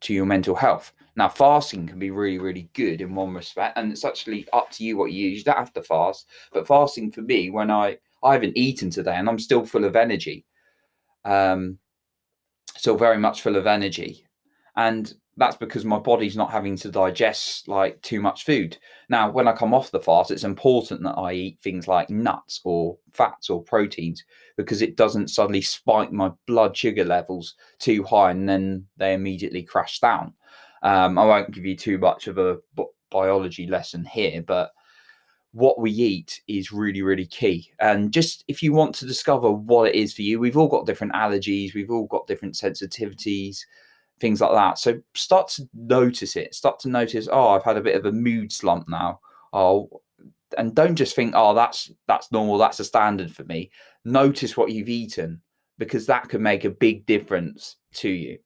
to 0.00 0.14
your 0.14 0.26
mental 0.26 0.54
health. 0.54 0.92
Now, 1.16 1.28
fasting 1.28 1.86
can 1.86 1.98
be 1.98 2.10
really, 2.10 2.38
really 2.38 2.68
good 2.72 3.00
in 3.00 3.14
one 3.14 3.32
respect, 3.34 3.78
and 3.78 3.92
it's 3.92 4.04
actually 4.04 4.46
up 4.52 4.70
to 4.72 4.84
you 4.84 4.96
what 4.96 5.12
you 5.12 5.28
use. 5.28 5.38
You 5.38 5.44
don't 5.44 5.58
have 5.58 5.72
to 5.74 5.82
fast, 5.82 6.26
but 6.52 6.66
fasting 6.66 7.12
for 7.12 7.22
me, 7.22 7.50
when 7.50 7.70
I 7.70 7.98
I 8.22 8.32
haven't 8.32 8.56
eaten 8.56 8.90
today 8.90 9.16
and 9.16 9.28
I'm 9.28 9.38
still 9.38 9.64
full 9.64 9.84
of 9.84 9.96
energy, 9.96 10.46
um, 11.24 11.78
still 12.76 12.96
very 12.96 13.18
much 13.18 13.42
full 13.42 13.56
of 13.56 13.66
energy, 13.66 14.26
and 14.76 15.12
that's 15.36 15.56
because 15.56 15.84
my 15.84 15.98
body's 15.98 16.36
not 16.36 16.50
having 16.50 16.76
to 16.76 16.90
digest 16.90 17.66
like 17.66 18.00
too 18.02 18.20
much 18.20 18.44
food. 18.44 18.78
Now, 19.08 19.30
when 19.30 19.48
I 19.48 19.52
come 19.52 19.74
off 19.74 19.90
the 19.90 20.00
fast, 20.00 20.30
it's 20.30 20.44
important 20.44 21.02
that 21.02 21.18
I 21.18 21.32
eat 21.32 21.58
things 21.60 21.88
like 21.88 22.08
nuts 22.10 22.60
or 22.64 22.98
fats 23.12 23.50
or 23.50 23.62
proteins 23.62 24.22
because 24.56 24.82
it 24.82 24.96
doesn't 24.96 25.28
suddenly 25.28 25.62
spike 25.62 26.12
my 26.12 26.30
blood 26.46 26.76
sugar 26.76 27.04
levels 27.04 27.54
too 27.78 28.04
high 28.04 28.30
and 28.30 28.48
then 28.48 28.86
they 28.96 29.14
immediately 29.14 29.62
crash 29.62 29.98
down. 29.98 30.34
Um, 30.82 31.18
I 31.18 31.24
won't 31.24 31.52
give 31.52 31.64
you 31.64 31.76
too 31.76 31.98
much 31.98 32.28
of 32.28 32.38
a 32.38 32.58
biology 33.10 33.66
lesson 33.66 34.04
here, 34.04 34.42
but 34.42 34.70
what 35.52 35.80
we 35.80 35.90
eat 35.90 36.42
is 36.48 36.72
really, 36.72 37.00
really 37.00 37.26
key. 37.26 37.70
And 37.78 38.12
just 38.12 38.44
if 38.48 38.62
you 38.62 38.72
want 38.72 38.94
to 38.96 39.06
discover 39.06 39.50
what 39.50 39.88
it 39.88 39.94
is 39.94 40.12
for 40.12 40.22
you, 40.22 40.40
we've 40.40 40.56
all 40.56 40.68
got 40.68 40.84
different 40.84 41.12
allergies, 41.12 41.74
we've 41.74 41.90
all 41.90 42.06
got 42.06 42.26
different 42.26 42.54
sensitivities, 42.54 43.60
things 44.20 44.40
like 44.40 44.52
that. 44.52 44.78
So 44.78 45.00
start 45.14 45.48
to 45.48 45.68
notice 45.74 46.36
it. 46.36 46.54
Start 46.54 46.78
to 46.80 46.88
notice, 46.88 47.28
oh, 47.30 47.48
I've 47.50 47.64
had 47.64 47.76
a 47.76 47.82
bit 47.82 47.96
of 47.96 48.06
a 48.06 48.12
mood 48.12 48.52
slump 48.52 48.88
now. 48.88 49.20
Oh, 49.52 50.00
and 50.56 50.74
don't 50.74 50.96
just 50.96 51.16
think, 51.16 51.32
oh, 51.36 51.54
that's 51.54 51.90
that's 52.06 52.30
normal, 52.32 52.58
that's 52.58 52.80
a 52.80 52.84
standard 52.84 53.34
for 53.34 53.44
me. 53.44 53.70
Notice 54.04 54.56
what 54.56 54.70
you've 54.70 54.88
eaten 54.88 55.40
because 55.78 56.06
that 56.06 56.28
can 56.28 56.42
make 56.42 56.64
a 56.64 56.70
big 56.70 57.04
difference 57.06 57.76
to 57.94 58.08
you. 58.08 58.38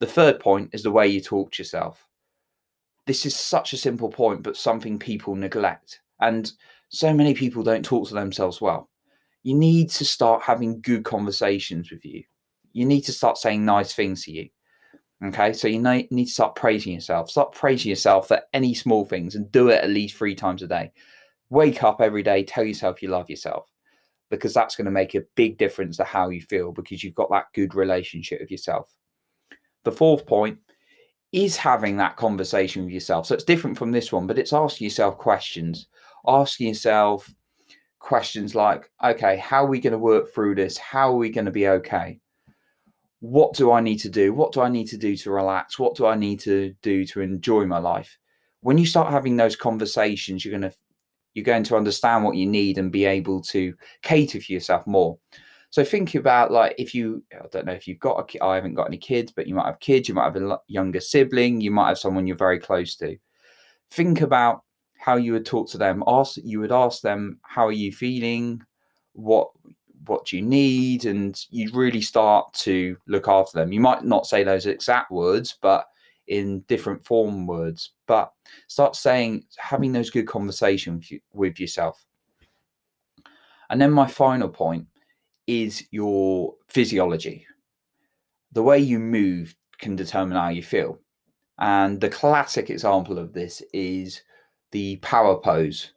The 0.00 0.06
third 0.06 0.40
point 0.40 0.70
is 0.72 0.82
the 0.82 0.90
way 0.90 1.06
you 1.06 1.20
talk 1.20 1.52
to 1.52 1.62
yourself. 1.62 2.08
This 3.06 3.24
is 3.26 3.36
such 3.36 3.72
a 3.72 3.76
simple 3.76 4.08
point, 4.08 4.42
but 4.42 4.56
something 4.56 4.98
people 4.98 5.36
neglect. 5.36 6.00
And 6.20 6.50
so 6.88 7.14
many 7.14 7.34
people 7.34 7.62
don't 7.62 7.84
talk 7.84 8.08
to 8.08 8.14
themselves 8.14 8.60
well. 8.60 8.88
You 9.44 9.54
need 9.54 9.90
to 9.90 10.04
start 10.04 10.42
having 10.42 10.80
good 10.80 11.04
conversations 11.04 11.90
with 11.90 12.04
you. 12.04 12.24
You 12.72 12.86
need 12.86 13.02
to 13.02 13.12
start 13.12 13.38
saying 13.38 13.64
nice 13.64 13.92
things 13.92 14.24
to 14.24 14.32
you. 14.32 14.48
Okay, 15.24 15.52
so 15.52 15.68
you 15.68 15.78
need 15.80 16.08
to 16.10 16.26
start 16.26 16.56
praising 16.56 16.94
yourself. 16.94 17.30
Start 17.30 17.52
praising 17.52 17.90
yourself 17.90 18.26
for 18.26 18.40
any 18.52 18.74
small 18.74 19.04
things 19.04 19.36
and 19.36 19.52
do 19.52 19.68
it 19.68 19.84
at 19.84 19.90
least 19.90 20.16
three 20.16 20.34
times 20.34 20.62
a 20.62 20.66
day. 20.66 20.90
Wake 21.48 21.84
up 21.84 22.00
every 22.00 22.24
day, 22.24 22.42
tell 22.42 22.64
yourself 22.64 23.02
you 23.02 23.08
love 23.08 23.30
yourself 23.30 23.68
because 24.30 24.54
that's 24.54 24.74
going 24.74 24.86
to 24.86 24.90
make 24.90 25.14
a 25.14 25.22
big 25.36 25.58
difference 25.58 25.98
to 25.98 26.04
how 26.04 26.30
you 26.30 26.40
feel 26.40 26.72
because 26.72 27.04
you've 27.04 27.14
got 27.14 27.30
that 27.30 27.44
good 27.54 27.74
relationship 27.74 28.40
with 28.40 28.50
yourself. 28.50 28.92
The 29.84 29.92
fourth 29.92 30.26
point 30.26 30.58
is 31.30 31.56
having 31.56 31.98
that 31.98 32.16
conversation 32.16 32.84
with 32.84 32.94
yourself. 32.94 33.26
So 33.26 33.34
it's 33.34 33.44
different 33.44 33.78
from 33.78 33.92
this 33.92 34.10
one, 34.10 34.26
but 34.26 34.38
it's 34.38 34.52
asking 34.52 34.86
yourself 34.86 35.18
questions. 35.18 35.86
Asking 36.26 36.68
yourself 36.68 37.32
questions 38.00 38.54
like, 38.54 38.90
okay, 39.04 39.36
how 39.36 39.64
are 39.64 39.68
we 39.68 39.80
going 39.80 39.92
to 39.92 39.98
work 39.98 40.34
through 40.34 40.56
this? 40.56 40.78
How 40.78 41.12
are 41.12 41.16
we 41.16 41.30
going 41.30 41.44
to 41.44 41.52
be 41.52 41.68
okay? 41.68 42.18
What 43.22 43.54
do 43.54 43.70
I 43.70 43.80
need 43.80 43.98
to 43.98 44.08
do? 44.08 44.34
What 44.34 44.50
do 44.50 44.62
I 44.62 44.68
need 44.68 44.88
to 44.88 44.96
do 44.96 45.16
to 45.18 45.30
relax? 45.30 45.78
What 45.78 45.94
do 45.94 46.06
I 46.06 46.16
need 46.16 46.40
to 46.40 46.74
do 46.82 47.06
to 47.06 47.20
enjoy 47.20 47.66
my 47.66 47.78
life? 47.78 48.18
When 48.62 48.78
you 48.78 48.84
start 48.84 49.12
having 49.12 49.36
those 49.36 49.54
conversations, 49.54 50.44
you're 50.44 50.58
going 50.58 50.68
to 50.68 50.76
you're 51.32 51.44
going 51.44 51.62
to 51.62 51.76
understand 51.76 52.24
what 52.24 52.34
you 52.34 52.46
need 52.46 52.78
and 52.78 52.90
be 52.90 53.04
able 53.04 53.40
to 53.42 53.74
cater 54.02 54.40
for 54.40 54.52
yourself 54.52 54.84
more. 54.88 55.18
So 55.70 55.84
think 55.84 56.16
about 56.16 56.50
like 56.50 56.74
if 56.78 56.96
you, 56.96 57.22
I 57.32 57.46
don't 57.52 57.64
know 57.64 57.72
if 57.72 57.86
you've 57.86 58.00
got 58.00 58.18
a 58.18 58.24
kid, 58.24 58.42
I 58.42 58.56
haven't 58.56 58.74
got 58.74 58.88
any 58.88 58.98
kids, 58.98 59.30
but 59.30 59.46
you 59.46 59.54
might 59.54 59.66
have 59.66 59.78
kids, 59.78 60.08
you 60.08 60.14
might 60.14 60.24
have 60.24 60.36
a 60.36 60.58
younger 60.66 61.00
sibling, 61.00 61.60
you 61.60 61.70
might 61.70 61.88
have 61.90 61.98
someone 61.98 62.26
you're 62.26 62.36
very 62.36 62.58
close 62.58 62.96
to. 62.96 63.16
Think 63.92 64.20
about 64.20 64.64
how 64.98 65.14
you 65.14 65.32
would 65.32 65.46
talk 65.46 65.70
to 65.70 65.78
them. 65.78 66.02
Ask 66.08 66.38
you 66.42 66.58
would 66.58 66.72
ask 66.72 67.02
them, 67.02 67.38
how 67.42 67.68
are 67.68 67.72
you 67.72 67.92
feeling? 67.92 68.62
What 69.12 69.50
what 70.06 70.26
do 70.26 70.36
you 70.36 70.42
need? 70.42 71.04
And 71.04 71.38
you'd 71.50 71.74
really 71.74 72.00
start 72.00 72.52
to 72.54 72.96
look 73.06 73.28
after 73.28 73.58
them. 73.58 73.72
You 73.72 73.80
might 73.80 74.04
not 74.04 74.26
say 74.26 74.42
those 74.42 74.66
exact 74.66 75.10
words, 75.10 75.56
but 75.60 75.86
in 76.26 76.60
different 76.68 77.04
form 77.04 77.46
words. 77.46 77.90
But 78.06 78.32
start 78.68 78.96
saying, 78.96 79.44
having 79.56 79.92
those 79.92 80.10
good 80.10 80.26
conversations 80.26 81.10
with 81.32 81.60
yourself. 81.60 82.04
And 83.70 83.80
then 83.80 83.92
my 83.92 84.06
final 84.06 84.48
point 84.48 84.86
is 85.46 85.84
your 85.90 86.54
physiology. 86.68 87.46
The 88.52 88.62
way 88.62 88.78
you 88.78 88.98
move 88.98 89.54
can 89.78 89.96
determine 89.96 90.36
how 90.36 90.48
you 90.48 90.62
feel. 90.62 90.98
And 91.58 92.00
the 92.00 92.08
classic 92.08 92.70
example 92.70 93.18
of 93.18 93.32
this 93.32 93.62
is 93.72 94.22
the 94.72 94.96
power 94.96 95.36
pose, 95.36 95.92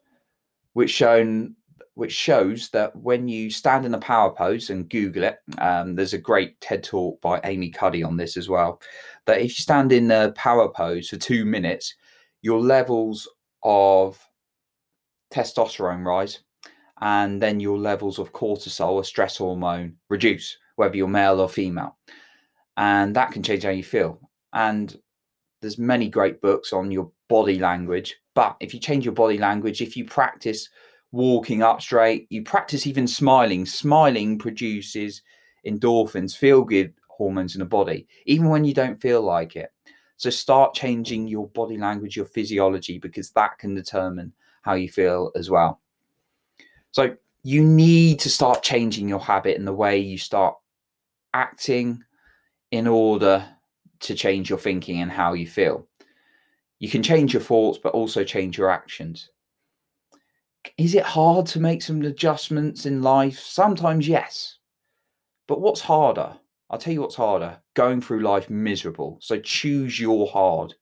which 0.73 0.89
shown 0.91 1.55
which 1.95 2.11
shows 2.11 2.69
that 2.69 2.95
when 2.95 3.27
you 3.27 3.49
stand 3.49 3.85
in 3.85 3.95
a 3.95 3.99
power 3.99 4.29
pose 4.29 4.69
and 4.69 4.89
Google 4.89 5.23
it, 5.23 5.39
um, 5.57 5.93
there's 5.93 6.13
a 6.13 6.17
great 6.17 6.59
TED 6.59 6.83
talk 6.83 7.19
by 7.21 7.39
Amy 7.45 7.69
Cuddy 7.69 8.03
on 8.03 8.17
this 8.17 8.37
as 8.37 8.49
well. 8.49 8.81
That 9.25 9.39
if 9.39 9.57
you 9.57 9.63
stand 9.63 9.91
in 9.91 10.09
the 10.09 10.33
power 10.35 10.69
pose 10.69 11.09
for 11.09 11.17
two 11.17 11.45
minutes, 11.45 11.95
your 12.41 12.59
levels 12.59 13.27
of 13.63 14.19
testosterone 15.33 16.05
rise 16.05 16.39
and 17.01 17.41
then 17.41 17.59
your 17.59 17.77
levels 17.77 18.19
of 18.19 18.33
cortisol, 18.33 18.99
a 18.99 19.03
stress 19.03 19.37
hormone, 19.37 19.95
reduce, 20.09 20.57
whether 20.75 20.95
you're 20.95 21.07
male 21.07 21.39
or 21.39 21.49
female. 21.49 21.97
And 22.77 23.15
that 23.15 23.31
can 23.31 23.41
change 23.41 23.63
how 23.63 23.69
you 23.69 23.83
feel. 23.83 24.19
And 24.53 24.97
there's 25.61 25.77
many 25.77 26.09
great 26.09 26.41
books 26.41 26.73
on 26.73 26.91
your 26.91 27.09
body 27.29 27.57
language. 27.57 28.15
But 28.33 28.57
if 28.59 28.73
you 28.73 28.79
change 28.79 29.05
your 29.05 29.13
body 29.13 29.37
language, 29.37 29.81
if 29.81 29.95
you 29.95 30.05
practice 30.05 30.69
walking 31.11 31.63
up 31.63 31.81
straight, 31.81 32.27
you 32.29 32.43
practice 32.43 32.87
even 32.87 33.07
smiling, 33.07 33.65
smiling 33.65 34.37
produces 34.37 35.21
endorphins, 35.65 36.35
feel 36.35 36.63
good 36.63 36.93
hormones 37.07 37.55
in 37.55 37.59
the 37.59 37.65
body, 37.65 38.07
even 38.25 38.49
when 38.49 38.63
you 38.63 38.73
don't 38.73 39.01
feel 39.01 39.21
like 39.21 39.55
it. 39.55 39.71
So 40.17 40.29
start 40.29 40.73
changing 40.73 41.27
your 41.27 41.47
body 41.49 41.77
language, 41.77 42.15
your 42.15 42.25
physiology, 42.25 42.99
because 42.99 43.31
that 43.31 43.57
can 43.57 43.75
determine 43.75 44.33
how 44.61 44.73
you 44.73 44.89
feel 44.89 45.31
as 45.35 45.49
well. 45.49 45.81
So 46.91 47.15
you 47.43 47.63
need 47.63 48.19
to 48.21 48.29
start 48.29 48.63
changing 48.63 49.09
your 49.09 49.19
habit 49.19 49.57
and 49.57 49.67
the 49.67 49.73
way 49.73 49.99
you 49.99 50.17
start 50.17 50.55
acting 51.33 52.03
in 52.71 52.87
order 52.87 53.45
to 53.99 54.15
change 54.15 54.49
your 54.49 54.59
thinking 54.59 55.01
and 55.01 55.11
how 55.11 55.33
you 55.33 55.47
feel. 55.47 55.87
You 56.79 56.89
can 56.89 57.03
change 57.03 57.33
your 57.33 57.41
thoughts, 57.41 57.77
but 57.77 57.93
also 57.93 58.23
change 58.23 58.57
your 58.57 58.69
actions. 58.69 59.29
Is 60.77 60.95
it 60.95 61.03
hard 61.03 61.45
to 61.47 61.59
make 61.59 61.81
some 61.81 62.01
adjustments 62.01 62.85
in 62.85 63.01
life? 63.01 63.39
Sometimes, 63.39 64.07
yes. 64.07 64.57
But 65.47 65.61
what's 65.61 65.81
harder? 65.81 66.37
I'll 66.69 66.79
tell 66.79 66.93
you 66.93 67.01
what's 67.01 67.15
harder 67.15 67.59
going 67.75 68.01
through 68.01 68.21
life 68.21 68.49
miserable. 68.49 69.17
So 69.21 69.39
choose 69.39 69.99
your 69.99 70.27
hard. 70.27 70.73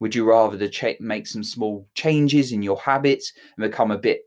Would 0.00 0.14
you 0.14 0.24
rather 0.24 0.56
to 0.56 0.68
ch- 0.68 1.00
make 1.00 1.26
some 1.26 1.42
small 1.42 1.88
changes 1.94 2.52
in 2.52 2.62
your 2.62 2.78
habits 2.78 3.32
and 3.56 3.68
become 3.68 3.90
a 3.90 3.98
bit 3.98 4.22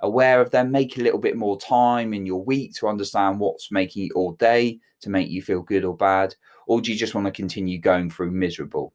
aware 0.00 0.40
of 0.40 0.50
them, 0.50 0.70
make 0.70 0.96
a 0.96 1.02
little 1.02 1.18
bit 1.18 1.36
more 1.36 1.58
time 1.58 2.14
in 2.14 2.24
your 2.26 2.44
week 2.44 2.74
to 2.74 2.88
understand 2.88 3.40
what's 3.40 3.72
making 3.72 4.06
it 4.06 4.12
all 4.14 4.32
day 4.32 4.78
to 5.00 5.10
make 5.10 5.28
you 5.28 5.42
feel 5.42 5.62
good 5.62 5.84
or 5.84 5.96
bad? 5.96 6.34
Or 6.66 6.80
do 6.80 6.92
you 6.92 6.98
just 6.98 7.14
want 7.14 7.26
to 7.26 7.32
continue 7.32 7.80
going 7.80 8.10
through 8.10 8.30
miserable? 8.30 8.92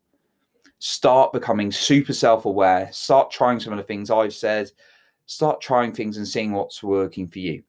Start 0.79 1.33
becoming 1.33 1.71
super 1.71 2.13
self 2.13 2.45
aware. 2.45 2.89
Start 2.93 3.31
trying 3.31 3.59
some 3.59 3.73
of 3.73 3.77
the 3.77 3.83
things 3.83 4.09
I've 4.09 4.33
said. 4.33 4.71
Start 5.27 5.61
trying 5.61 5.93
things 5.93 6.17
and 6.17 6.27
seeing 6.27 6.53
what's 6.53 6.81
working 6.81 7.27
for 7.27 7.39
you. 7.39 7.61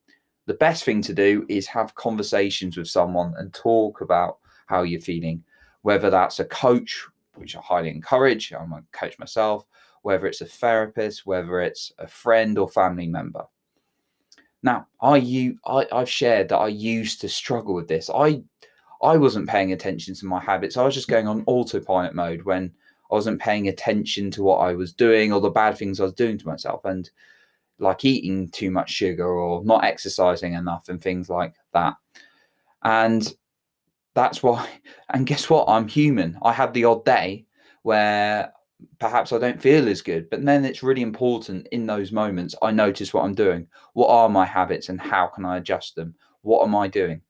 The 0.46 0.54
best 0.54 0.84
thing 0.84 1.02
to 1.02 1.12
do 1.12 1.44
is 1.48 1.66
have 1.66 1.94
conversations 1.94 2.76
with 2.76 2.88
someone 2.88 3.34
and 3.36 3.52
talk 3.52 4.00
about 4.00 4.38
how 4.66 4.84
you're 4.84 5.00
feeling, 5.00 5.42
whether 5.82 6.08
that's 6.08 6.40
a 6.40 6.44
coach, 6.44 7.04
which 7.34 7.56
I 7.56 7.60
highly 7.60 7.90
encourage. 7.90 8.52
I'm 8.52 8.72
a 8.72 8.82
coach 8.92 9.18
myself, 9.18 9.66
whether 10.02 10.26
it's 10.26 10.40
a 10.40 10.46
therapist, 10.46 11.26
whether 11.26 11.60
it's 11.60 11.92
a 11.98 12.06
friend 12.06 12.56
or 12.58 12.68
family 12.68 13.08
member. 13.08 13.44
Now, 14.62 14.86
I 15.00 15.16
you 15.16 15.58
I, 15.66 15.86
I've 15.92 16.10
shared 16.10 16.48
that 16.48 16.58
I 16.58 16.68
used 16.68 17.20
to 17.20 17.28
struggle 17.28 17.74
with 17.74 17.88
this. 17.88 18.08
I 18.08 18.42
I 19.02 19.16
wasn't 19.16 19.48
paying 19.48 19.72
attention 19.72 20.14
to 20.14 20.26
my 20.26 20.40
habits. 20.40 20.76
I 20.76 20.84
was 20.84 20.94
just 20.94 21.08
going 21.08 21.28
on 21.28 21.44
autopilot 21.46 22.14
mode 22.14 22.42
when 22.42 22.72
I 23.10 23.14
wasn't 23.14 23.40
paying 23.40 23.68
attention 23.68 24.30
to 24.32 24.42
what 24.42 24.58
I 24.58 24.74
was 24.74 24.92
doing 24.92 25.32
or 25.32 25.40
the 25.40 25.50
bad 25.50 25.76
things 25.76 26.00
I 26.00 26.04
was 26.04 26.12
doing 26.12 26.38
to 26.38 26.46
myself. 26.46 26.84
And 26.84 27.08
like 27.78 28.04
eating 28.04 28.48
too 28.48 28.70
much 28.70 28.90
sugar 28.90 29.26
or 29.26 29.64
not 29.64 29.84
exercising 29.84 30.54
enough 30.54 30.88
and 30.88 31.00
things 31.00 31.28
like 31.28 31.54
that. 31.72 31.94
And 32.82 33.32
that's 34.14 34.42
why, 34.42 34.68
and 35.10 35.26
guess 35.26 35.48
what? 35.48 35.68
I'm 35.68 35.88
human. 35.88 36.38
I 36.42 36.52
have 36.52 36.72
the 36.72 36.84
odd 36.84 37.04
day 37.04 37.46
where 37.82 38.52
perhaps 38.98 39.32
I 39.32 39.38
don't 39.38 39.60
feel 39.60 39.88
as 39.88 40.02
good. 40.02 40.28
But 40.30 40.44
then 40.44 40.64
it's 40.64 40.82
really 40.82 41.02
important 41.02 41.68
in 41.72 41.86
those 41.86 42.12
moments, 42.12 42.54
I 42.62 42.70
notice 42.70 43.12
what 43.12 43.24
I'm 43.24 43.34
doing. 43.34 43.66
What 43.94 44.08
are 44.08 44.28
my 44.28 44.44
habits 44.44 44.88
and 44.88 45.00
how 45.00 45.26
can 45.26 45.44
I 45.44 45.58
adjust 45.58 45.96
them? 45.96 46.14
What 46.42 46.64
am 46.64 46.74
I 46.74 46.88
doing? 46.88 47.20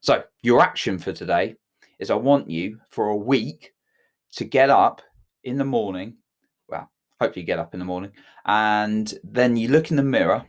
So, 0.00 0.24
your 0.42 0.60
action 0.60 0.98
for 0.98 1.12
today 1.12 1.56
is 1.98 2.10
I 2.10 2.16
want 2.16 2.50
you 2.50 2.78
for 2.88 3.08
a 3.08 3.16
week 3.16 3.72
to 4.32 4.44
get 4.44 4.70
up 4.70 5.00
in 5.44 5.56
the 5.58 5.64
morning. 5.64 6.16
Hopefully, 7.22 7.44
get 7.44 7.58
up 7.58 7.72
in 7.74 7.78
the 7.78 7.86
morning. 7.86 8.12
And 8.46 9.12
then 9.22 9.56
you 9.56 9.68
look 9.68 9.90
in 9.90 9.96
the 9.96 10.02
mirror 10.02 10.44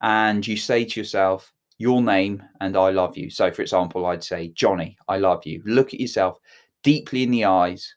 and 0.00 0.46
you 0.46 0.56
say 0.56 0.84
to 0.84 1.00
yourself, 1.00 1.52
your 1.78 2.00
name 2.00 2.42
and 2.60 2.76
I 2.76 2.90
love 2.90 3.16
you. 3.16 3.28
So, 3.28 3.50
for 3.50 3.62
example, 3.62 4.06
I'd 4.06 4.24
say, 4.24 4.48
Jonny, 4.48 4.96
I 5.08 5.18
love 5.18 5.44
you. 5.44 5.62
Look 5.66 5.92
at 5.92 6.00
yourself 6.00 6.38
deeply 6.82 7.22
in 7.22 7.30
the 7.30 7.44
eyes 7.44 7.94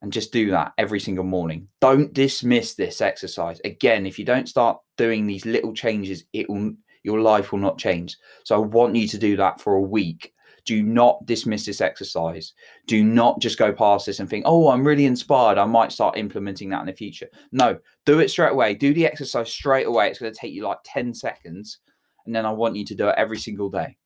and 0.00 0.12
just 0.12 0.32
do 0.32 0.50
that 0.50 0.72
every 0.78 1.00
single 1.00 1.24
morning. 1.24 1.68
Don't 1.80 2.14
dismiss 2.14 2.74
this 2.74 3.00
exercise. 3.00 3.60
Again, 3.64 4.06
if 4.06 4.18
you 4.18 4.24
don't 4.24 4.48
start 4.48 4.78
doing 4.96 5.26
these 5.26 5.44
little 5.44 5.74
changes, 5.74 6.24
it 6.32 6.48
will 6.48 6.72
your 7.04 7.20
life 7.20 7.52
will 7.52 7.58
not 7.58 7.78
change. 7.78 8.16
So 8.44 8.54
I 8.54 8.58
want 8.58 8.96
you 8.96 9.08
to 9.08 9.18
do 9.18 9.36
that 9.36 9.60
for 9.60 9.74
a 9.74 9.80
week 9.80 10.32
Do 10.64 10.82
not 10.82 11.24
dismiss 11.26 11.66
this 11.66 11.80
exercise. 11.80 12.52
Do 12.86 13.02
not 13.02 13.40
just 13.40 13.58
go 13.58 13.72
past 13.72 14.06
this 14.06 14.20
and 14.20 14.30
think, 14.30 14.44
oh, 14.46 14.70
I'm 14.70 14.86
really 14.86 15.06
inspired. 15.06 15.58
I 15.58 15.64
might 15.64 15.92
start 15.92 16.16
implementing 16.16 16.70
that 16.70 16.80
in 16.80 16.86
the 16.86 16.92
future. 16.92 17.28
No, 17.50 17.78
do 18.06 18.20
it 18.20 18.30
straight 18.30 18.52
away. 18.52 18.74
Do 18.74 18.94
the 18.94 19.06
exercise 19.06 19.52
straight 19.52 19.86
away. 19.86 20.08
It's 20.08 20.20
going 20.20 20.32
to 20.32 20.38
take 20.38 20.52
you 20.52 20.64
like 20.64 20.78
10 20.84 21.14
seconds. 21.14 21.78
And 22.26 22.34
then 22.34 22.46
I 22.46 22.52
want 22.52 22.76
you 22.76 22.84
to 22.84 22.94
do 22.94 23.08
it 23.08 23.16
every 23.18 23.38
single 23.38 23.70
day. 23.70 23.96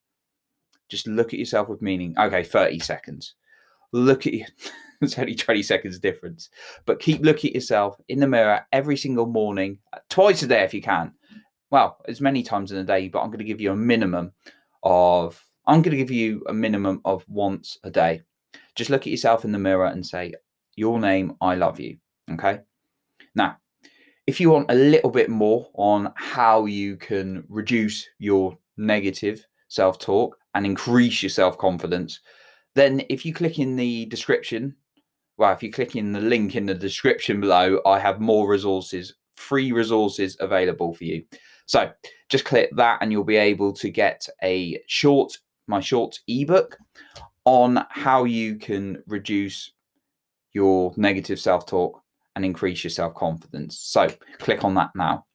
Just 0.88 1.06
look 1.06 1.32
at 1.32 1.38
yourself 1.38 1.68
with 1.68 1.82
meaning. 1.82 2.14
Okay, 2.18 2.42
30 2.42 2.78
seconds. 2.78 3.34
Look 3.92 4.26
at 4.26 4.34
you. 4.34 4.46
it's 5.00 5.18
only 5.18 5.34
20 5.34 5.62
seconds 5.62 5.98
difference. 5.98 6.48
But 6.84 7.00
keep 7.00 7.22
looking 7.22 7.50
at 7.50 7.56
yourself 7.56 8.00
in 8.08 8.20
the 8.20 8.26
mirror 8.26 8.64
every 8.72 8.96
single 8.96 9.26
morning, 9.26 9.78
uh, 9.92 9.98
twice 10.08 10.42
a 10.42 10.46
day 10.46 10.62
if 10.62 10.74
you 10.74 10.82
can. 10.82 11.12
Well, 11.70 11.98
as 12.08 12.20
many 12.20 12.42
times 12.42 12.72
in 12.72 12.78
a 12.78 12.84
day, 12.84 13.08
but 13.08 13.20
I'm 13.20 13.28
going 13.28 13.38
to 13.38 13.44
give 13.44 13.60
you 13.60 13.72
a 13.72 13.76
minimum 13.76 14.32
of 14.82 15.42
I'm 15.66 15.82
going 15.82 15.92
to 15.92 15.96
give 15.96 16.10
you 16.10 16.44
a 16.48 16.52
minimum 16.52 17.00
of 17.04 17.24
once 17.28 17.78
a 17.84 17.90
day. 17.90 18.22
Just 18.74 18.90
look 18.90 19.02
at 19.02 19.10
yourself 19.10 19.44
in 19.44 19.52
the 19.52 19.58
mirror 19.58 19.86
and 19.86 20.06
say, 20.06 20.34
Your 20.76 21.00
name, 21.00 21.36
I 21.40 21.54
love 21.54 21.80
you. 21.80 21.98
Okay. 22.30 22.60
Now, 23.34 23.58
if 24.26 24.40
you 24.40 24.50
want 24.50 24.70
a 24.70 24.74
little 24.74 25.10
bit 25.10 25.28
more 25.28 25.68
on 25.74 26.12
how 26.16 26.66
you 26.66 26.96
can 26.96 27.44
reduce 27.48 28.08
your 28.18 28.58
negative 28.76 29.46
self 29.68 29.98
talk 29.98 30.36
and 30.54 30.66
increase 30.66 31.22
your 31.22 31.30
self 31.30 31.58
confidence, 31.58 32.20
then 32.74 33.02
if 33.08 33.24
you 33.24 33.32
click 33.32 33.58
in 33.58 33.76
the 33.76 34.06
description, 34.06 34.74
well, 35.38 35.52
if 35.52 35.62
you 35.62 35.72
click 35.72 35.96
in 35.96 36.12
the 36.12 36.20
link 36.20 36.56
in 36.56 36.66
the 36.66 36.74
description 36.74 37.40
below, 37.40 37.80
I 37.86 37.98
have 37.98 38.20
more 38.20 38.48
resources, 38.48 39.14
free 39.36 39.72
resources 39.72 40.36
available 40.40 40.94
for 40.94 41.04
you. 41.04 41.24
So 41.66 41.90
just 42.28 42.44
click 42.44 42.70
that 42.76 42.98
and 43.00 43.12
you'll 43.12 43.24
be 43.24 43.36
able 43.36 43.72
to 43.74 43.90
get 43.90 44.26
a 44.42 44.80
short, 44.86 45.36
my 45.66 45.80
short 45.80 46.18
ebook 46.28 46.78
on 47.44 47.84
how 47.90 48.24
you 48.24 48.56
can 48.56 49.02
reduce 49.06 49.72
your 50.52 50.92
negative 50.96 51.38
self 51.38 51.66
talk 51.66 52.02
and 52.34 52.44
increase 52.44 52.84
your 52.84 52.90
self 52.90 53.14
confidence. 53.14 53.78
So 53.78 54.08
click 54.38 54.64
on 54.64 54.74
that 54.74 54.90
now. 54.94 55.26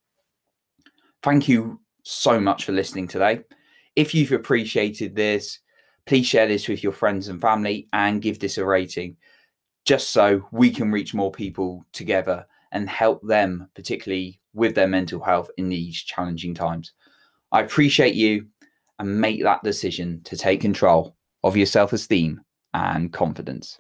Thank 1.24 1.48
you 1.48 1.80
so 2.04 2.40
much 2.40 2.66
for 2.66 2.72
listening 2.72 3.08
today. 3.08 3.42
If 3.96 4.16
you've 4.16 4.32
appreciated 4.32 5.16
this, 5.16 5.60
please 6.06 6.26
share 6.26 6.48
this 6.48 6.68
with 6.68 6.84
your 6.84 6.94
friends 6.94 7.28
and 7.28 7.40
family 7.40 7.88
and 7.94 8.22
give 8.22 8.40
this 8.40 8.58
a 8.58 8.66
rating 8.66 9.18
just 9.86 10.10
so 10.10 10.48
we 10.52 10.72
can 10.72 10.92
reach 10.92 11.14
more 11.14 11.32
people 11.32 11.86
together 11.92 12.46
and 12.72 12.90
help 12.90 13.22
them, 13.24 13.68
particularly 13.76 14.40
with 14.54 14.76
their 14.76 14.88
mental 14.88 15.22
health 15.22 15.50
in 15.58 15.70
these 15.70 15.98
challenging 15.98 16.54
times. 16.54 16.94
I 17.52 17.62
appreciate 17.62 18.16
you 18.16 18.48
and 19.01 19.20
make 19.20 19.41
that 19.41 19.63
decision 19.63 20.22
to 20.24 20.38
take 20.38 20.62
control 20.62 21.15
of 21.43 21.58
your 21.58 21.65
self 21.65 21.91
esteem 21.91 22.39
and 22.75 23.12
confidence. 23.12 23.79